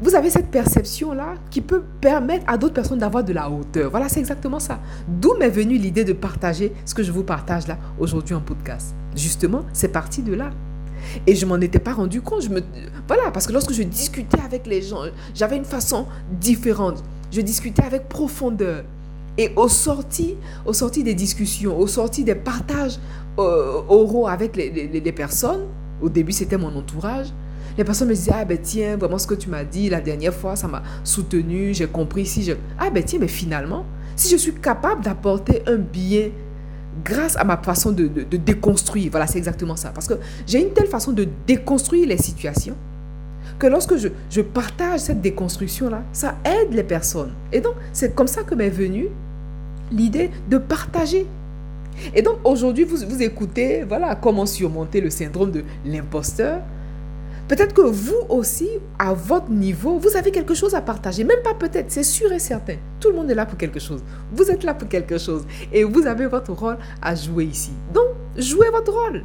vous 0.04 0.14
avez 0.14 0.28
cette 0.28 0.50
perception-là 0.50 1.34
qui 1.50 1.62
peut 1.62 1.82
permettre 2.02 2.44
à 2.46 2.58
d'autres 2.58 2.74
personnes 2.74 2.98
d'avoir 2.98 3.24
de 3.24 3.32
la 3.32 3.48
hauteur. 3.48 3.90
Voilà, 3.90 4.10
c'est 4.10 4.20
exactement 4.20 4.60
ça. 4.60 4.78
D'où 5.08 5.34
m'est 5.38 5.48
venue 5.48 5.78
l'idée 5.78 6.04
de 6.04 6.12
partager 6.12 6.74
ce 6.84 6.94
que 6.94 7.02
je 7.02 7.10
vous 7.10 7.22
partage 7.22 7.66
là 7.66 7.78
aujourd'hui 7.98 8.34
en 8.34 8.42
podcast. 8.42 8.94
Justement, 9.16 9.62
c'est 9.72 9.88
parti 9.88 10.20
de 10.20 10.34
là. 10.34 10.50
Et 11.26 11.34
je 11.34 11.46
m'en 11.46 11.58
étais 11.58 11.78
pas 11.78 11.94
rendu 11.94 12.20
compte. 12.20 12.50
Voilà, 13.08 13.30
parce 13.32 13.46
que 13.46 13.54
lorsque 13.54 13.72
je 13.72 13.82
discutais 13.82 14.40
avec 14.44 14.66
les 14.66 14.82
gens, 14.82 15.04
j'avais 15.34 15.56
une 15.56 15.64
façon 15.64 16.04
différente. 16.38 17.02
Je 17.32 17.40
discutais 17.40 17.84
avec 17.84 18.06
profondeur. 18.06 18.84
Et 19.38 19.52
au 19.56 19.68
sorti, 19.68 20.36
au 20.66 20.74
sorti 20.74 21.02
des 21.02 21.14
discussions, 21.14 21.78
au 21.78 21.86
sorti 21.86 22.24
des 22.24 22.34
partages 22.34 22.98
euh, 23.38 23.80
oraux 23.88 24.28
avec 24.28 24.54
les 24.54 25.12
personnes, 25.12 25.62
au 26.02 26.10
début 26.10 26.32
c'était 26.32 26.58
mon 26.58 26.76
entourage, 26.76 27.28
les 27.76 27.84
personnes 27.84 28.08
me 28.08 28.14
disaient, 28.14 28.32
ah 28.34 28.44
ben 28.44 28.58
tiens, 28.60 28.96
vraiment 28.96 29.18
ce 29.18 29.26
que 29.26 29.34
tu 29.34 29.48
m'as 29.48 29.64
dit 29.64 29.88
la 29.88 30.00
dernière 30.00 30.34
fois, 30.34 30.56
ça 30.56 30.68
m'a 30.68 30.82
soutenu, 31.02 31.74
j'ai 31.74 31.86
compris. 31.86 32.26
Si 32.26 32.42
je... 32.42 32.52
Ah 32.78 32.90
ben 32.90 33.02
tiens, 33.02 33.18
mais 33.20 33.28
finalement, 33.28 33.84
si 34.16 34.30
je 34.30 34.36
suis 34.36 34.54
capable 34.54 35.02
d'apporter 35.02 35.62
un 35.66 35.76
bien 35.76 36.30
grâce 37.04 37.36
à 37.36 37.44
ma 37.44 37.56
façon 37.56 37.90
de, 37.90 38.06
de, 38.06 38.36
déconstruire, 38.36 39.10
voilà, 39.10 39.26
c'est 39.26 39.38
exactement 39.38 39.76
ça. 39.76 39.90
Parce 39.90 40.06
que 40.06 40.14
j'ai 40.46 40.60
une 40.60 40.72
telle 40.72 40.86
façon 40.86 41.12
de 41.12 41.26
déconstruire 41.46 42.06
les 42.06 42.18
situations 42.18 42.76
que 43.58 43.66
lorsque 43.66 43.96
je, 43.96 44.08
je 44.30 44.40
partage 44.40 45.00
cette 45.00 45.20
déconstruction-là, 45.20 46.02
ça 46.12 46.36
aide 46.44 46.72
les 46.72 46.82
personnes. 46.82 47.32
Et 47.52 47.60
donc, 47.60 47.74
c'est 47.92 48.14
comme 48.14 48.26
ça 48.26 48.42
que 48.42 48.54
m'est 48.54 48.70
venue 48.70 49.08
l'idée 49.90 50.30
de 50.48 50.58
partager. 50.58 51.26
Et 52.14 52.22
donc, 52.22 52.38
aujourd'hui, 52.44 52.84
vous, 52.84 52.96
vous 53.08 53.22
écoutez, 53.22 53.84
voilà, 53.84 54.14
comment 54.14 54.46
surmonter 54.46 55.00
le 55.00 55.10
syndrome 55.10 55.50
de 55.50 55.64
l'imposteur. 55.84 56.60
Peut-être 57.46 57.74
que 57.74 57.82
vous 57.82 58.26
aussi, 58.30 58.68
à 58.98 59.12
votre 59.12 59.50
niveau, 59.50 59.98
vous 59.98 60.16
avez 60.16 60.30
quelque 60.30 60.54
chose 60.54 60.74
à 60.74 60.80
partager. 60.80 61.24
Même 61.24 61.42
pas 61.42 61.52
peut-être, 61.52 61.90
c'est 61.90 62.02
sûr 62.02 62.32
et 62.32 62.38
certain. 62.38 62.76
Tout 63.00 63.10
le 63.10 63.16
monde 63.16 63.30
est 63.30 63.34
là 63.34 63.44
pour 63.44 63.58
quelque 63.58 63.78
chose. 63.78 64.02
Vous 64.32 64.50
êtes 64.50 64.64
là 64.64 64.72
pour 64.72 64.88
quelque 64.88 65.18
chose. 65.18 65.44
Et 65.70 65.84
vous 65.84 66.06
avez 66.06 66.26
votre 66.26 66.52
rôle 66.52 66.78
à 67.02 67.14
jouer 67.14 67.44
ici. 67.44 67.72
Donc, 67.92 68.06
jouez 68.36 68.70
votre 68.70 68.92
rôle. 68.92 69.24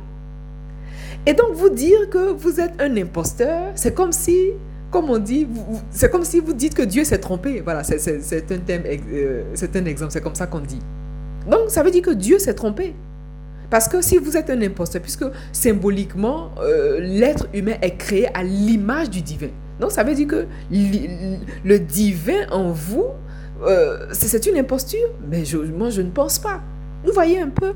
Et 1.26 1.34
donc, 1.34 1.54
vous 1.54 1.70
dire 1.70 2.10
que 2.10 2.34
vous 2.34 2.60
êtes 2.60 2.74
un 2.82 2.96
imposteur, 2.98 3.72
c'est 3.76 3.94
comme 3.94 4.12
si, 4.12 4.52
comme 4.92 5.10
on 5.10 5.18
dit, 5.18 5.48
c'est 5.90 6.10
comme 6.10 6.26
si 6.26 6.40
vous 6.40 6.54
dites 6.54 6.74
que 6.74 6.82
Dieu 6.84 7.06
s'est 7.06 7.20
trompé. 7.20 7.62
Voilà, 7.62 7.84
c'est 7.84 8.52
un 8.52 8.58
thème, 8.58 8.84
euh, 8.86 9.44
un 9.76 9.86
exemple, 9.86 10.12
c'est 10.12 10.22
comme 10.22 10.36
ça 10.36 10.48
qu'on 10.48 10.60
dit. 10.60 10.80
Donc, 11.50 11.70
ça 11.70 11.84
veut 11.84 11.92
dire 11.92 12.02
que 12.02 12.12
Dieu 12.12 12.38
s'est 12.38 12.54
trompé. 12.54 12.96
Parce 13.70 13.88
que 13.88 14.02
si 14.02 14.18
vous 14.18 14.36
êtes 14.36 14.50
un 14.50 14.62
imposteur, 14.62 15.02
puisque 15.02 15.26
symboliquement, 15.52 16.52
euh, 16.60 17.00
l'être 17.00 17.48
humain 17.54 17.76
est 17.82 17.98
créé 17.98 18.28
à 18.36 18.44
l'image 18.44 19.10
du 19.10 19.22
divin. 19.22 19.50
Donc 19.80 19.92
ça 19.92 20.04
veut 20.04 20.16
dire 20.16 20.28
que 20.28 20.46
le 20.72 21.78
divin 21.78 22.48
en 22.52 22.72
vous, 22.72 23.06
euh, 23.64 24.08
c'est 24.12 24.46
une 24.48 24.58
imposture. 24.58 25.08
Mais 25.30 25.44
moi, 25.76 25.90
je 25.90 26.02
ne 26.02 26.10
pense 26.10 26.40
pas. 26.40 26.62
Vous 27.06 27.14
voyez 27.14 27.40
un 27.40 27.50
peu 27.50 27.74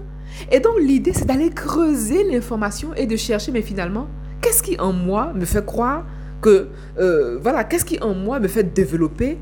Et 0.51 0.59
donc 0.59 0.79
l'idée, 0.79 1.13
c'est 1.13 1.25
d'aller 1.25 1.49
creuser 1.49 2.23
l'information 2.29 2.93
et 2.95 3.05
de 3.05 3.15
chercher, 3.15 3.51
mais 3.51 3.61
finalement, 3.61 4.07
qu'est-ce 4.41 4.63
qui 4.63 4.79
en 4.79 4.93
moi 4.93 5.31
me 5.33 5.45
fait 5.45 5.65
croire 5.65 6.05
que, 6.41 6.67
euh, 6.99 7.39
voilà, 7.41 7.63
qu'est-ce 7.63 7.85
qui 7.85 8.01
en 8.01 8.13
moi 8.13 8.39
me 8.39 8.47
fait 8.47 8.63
développer 8.63 9.37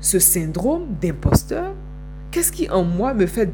ce 0.00 0.18
syndrome 0.18 0.86
d'imposteur? 1.00 1.74
Qu'est-ce 2.30 2.52
qui 2.52 2.68
en 2.70 2.84
moi 2.84 3.14
me 3.14 3.26
fait 3.26 3.50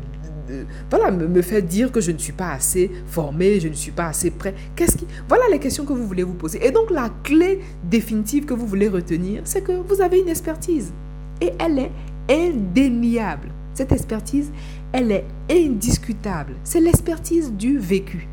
voilà, 0.90 1.10
me, 1.10 1.42
fait 1.42 1.62
dire 1.62 1.92
que 1.92 2.00
je 2.00 2.10
ne 2.10 2.18
suis 2.18 2.32
pas 2.32 2.52
assez 2.52 2.90
formé, 3.06 3.60
je 3.60 3.68
ne 3.68 3.74
suis 3.74 3.92
pas 3.92 4.06
assez 4.06 4.30
prêt. 4.30 4.54
Qu'est-ce 4.76 4.96
qui 4.96 5.06
Voilà 5.28 5.44
les 5.50 5.58
questions 5.58 5.84
que 5.84 5.92
vous 5.92 6.06
voulez 6.06 6.22
vous 6.22 6.34
poser. 6.34 6.64
Et 6.66 6.70
donc 6.70 6.90
la 6.90 7.10
clé 7.22 7.60
définitive 7.84 8.44
que 8.44 8.54
vous 8.54 8.66
voulez 8.66 8.88
retenir, 8.88 9.42
c'est 9.44 9.62
que 9.62 9.72
vous 9.72 10.00
avez 10.00 10.20
une 10.20 10.28
expertise 10.28 10.92
et 11.40 11.52
elle 11.58 11.78
est 11.78 11.92
indéniable. 12.30 13.48
Cette 13.74 13.92
expertise 13.92 14.50
elle 14.92 15.10
est 15.10 15.24
indiscutable. 15.50 16.54
C'est 16.64 16.80
l'expertise 16.80 17.52
du 17.52 17.78
vécu. 17.78 18.28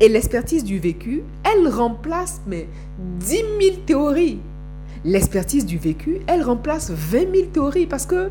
Et 0.00 0.08
l'expertise 0.08 0.64
du 0.64 0.78
vécu, 0.78 1.22
elle 1.44 1.68
remplace 1.68 2.40
mais 2.46 2.68
10 3.20 3.36
000 3.36 3.44
théories. 3.86 4.40
L'expertise 5.04 5.66
du 5.66 5.78
vécu, 5.78 6.20
elle 6.26 6.42
remplace 6.42 6.90
20 6.90 7.34
000 7.34 7.46
théories 7.52 7.86
parce 7.86 8.06
que 8.06 8.30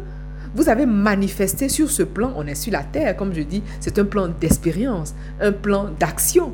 vous 0.55 0.69
avez 0.69 0.85
manifesté 0.85 1.69
sur 1.69 1.89
ce 1.89 2.03
plan, 2.03 2.33
on 2.35 2.45
est 2.45 2.55
sur 2.55 2.73
la 2.73 2.83
terre, 2.83 3.15
comme 3.15 3.33
je 3.33 3.41
dis, 3.41 3.63
c'est 3.79 3.97
un 3.99 4.05
plan 4.05 4.27
d'expérience, 4.27 5.13
un 5.39 5.51
plan 5.51 5.89
d'action. 5.99 6.53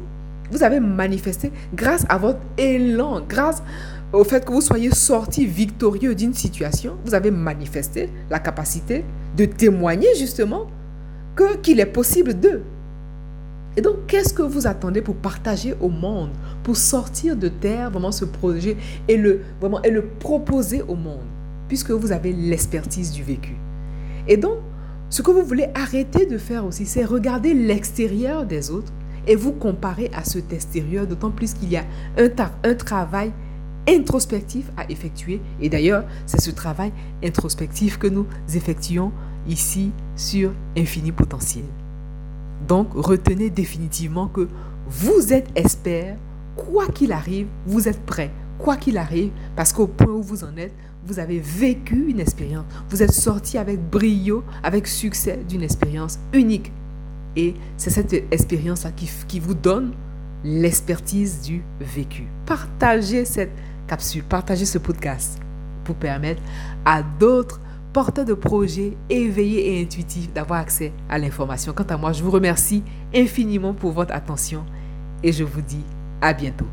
Vous 0.52 0.64
avez 0.64 0.80
manifesté 0.80 1.52
grâce 1.74 2.06
à 2.08 2.18
votre 2.18 2.40
élan, 2.58 3.22
grâce 3.28 3.64
au 4.14 4.24
fait 4.24 4.46
que 4.46 4.52
vous 4.52 4.62
soyez 4.62 4.92
sorti 4.92 5.46
victorieux 5.46 6.16
d'une 6.16 6.34
situation, 6.34 6.96
vous 7.06 7.14
avez 7.14 7.32
manifesté 7.32 8.10
la 8.30 8.40
capacité 8.40 9.04
de 9.36 9.46
témoigner 9.46 10.08
justement 10.18 10.68
que 11.36 11.58
qu'il 11.58 11.80
est 11.80 11.86
possible 11.86 12.34
d'eux. 12.34 12.64
Et 13.76 13.82
donc, 13.82 14.08
qu'est-ce 14.08 14.34
que 14.34 14.42
vous 14.42 14.66
attendez 14.66 15.02
pour 15.02 15.16
partager 15.16 15.76
au 15.82 15.90
monde, 15.90 16.32
pour 16.64 16.78
sortir 16.78 17.36
de 17.36 17.48
terre 17.48 17.92
vraiment 17.92 18.12
ce 18.12 18.26
projet 18.26 18.78
et 19.08 19.18
le, 19.18 19.42
vraiment, 19.60 19.82
et 19.84 19.92
le 19.92 20.04
proposer 20.04 20.82
au 20.82 20.96
monde, 20.96 21.28
puisque 21.68 21.92
vous 21.92 22.12
avez 22.12 22.34
l'expertise 22.34 23.12
du 23.12 23.22
vécu? 23.22 23.56
Et 24.28 24.38
donc, 24.38 24.58
ce 25.10 25.22
que 25.22 25.32
vous 25.32 25.44
voulez 25.44 25.68
arrêter 25.74 26.26
de 26.26 26.38
faire 26.38 26.66
aussi, 26.66 26.86
c'est 26.86 27.06
regarder 27.06 27.54
l'extérieur 27.54 28.46
des 28.46 28.72
autres 28.72 28.92
et 29.26 29.36
vous 29.36 29.54
comparer 29.54 30.10
à 30.14 30.24
cet 30.24 30.52
extérieur, 30.54 31.08
d'autant 31.08 31.32
plus 31.32 31.54
qu'il 31.54 31.70
y 31.70 31.78
a 31.78 31.86
un, 32.18 32.74
travail 32.76 33.32
introspectif 33.88 34.70
à 34.76 34.90
effectuer. 34.90 35.42
Et 35.62 35.70
d'ailleurs, 35.70 36.06
c'est 36.26 36.42
ce 36.42 36.52
travail 36.52 36.92
introspectif 37.24 37.98
que 37.98 38.08
nous 38.08 38.26
effectuons 38.54 39.12
ici 39.48 39.92
sur 40.16 40.52
Infini 40.78 41.12
Potentiel. 41.12 41.66
Donc, 42.68 42.90
retenez 42.94 43.50
définitivement 43.50 44.28
que 44.28 44.48
vous 44.88 45.34
êtes 45.34 45.48
expert, 45.56 46.18
quoi 46.56 46.88
qu'il 46.88 47.12
arrive, 47.12 47.48
vous 47.66 47.88
êtes 47.88 48.02
prêt, 48.06 48.32
quoi 48.58 48.78
qu'il 48.78 48.98
arrive, 48.98 49.32
parce 49.56 49.74
qu'au 49.74 49.88
point 49.88 50.14
où 50.14 50.22
vous 50.22 50.44
en 50.44 50.56
êtes, 50.58 50.74
vous 51.06 51.20
avez 51.20 51.40
vécu 51.40 52.10
une 52.10 52.20
expérience, 52.20 52.66
vous 52.90 53.02
êtes 53.02 53.14
sorti 53.14 53.58
avec 53.58 53.80
brio, 53.80 54.44
avec 54.64 54.88
succès 54.88 55.40
d'une 55.48 55.64
expérience 55.64 56.20
unique. 56.34 56.72
Et 57.36 57.54
c'est 57.78 57.90
cette 57.90 58.14
expérience-là 58.32 58.92
qui, 58.92 59.10
qui 59.28 59.40
vous 59.40 59.54
donne 59.54 59.94
l'expertise 60.44 61.42
du 61.42 61.64
vécu. 61.80 62.24
Partagez 62.46 63.26
cette 63.26 63.52
capsule, 63.88 64.24
partagez 64.24 64.66
ce 64.66 64.78
podcast 64.78 65.40
pour 65.84 65.96
permettre 65.96 66.42
à 66.84 67.02
d'autres 67.04 67.62
porteurs 67.94 68.26
de 68.26 68.34
projets 68.34 68.98
éveillés 69.10 69.74
et 69.74 69.82
intuitifs 69.82 70.32
d'avoir 70.34 70.60
accès 70.60 70.92
à 71.10 71.18
l'information. 71.18 71.74
Quant 71.74 71.86
à 71.90 71.98
moi, 71.98 72.12
je 72.12 72.24
vous 72.24 72.32
remercie 72.32 72.84
infiniment 73.16 73.74
pour 73.74 73.92
votre 73.92 74.14
attention 74.14 74.66
et 75.24 75.32
je 75.32 75.44
vous 75.44 75.62
dis 75.62 75.84
à 76.22 76.34
bientôt. 76.34 76.68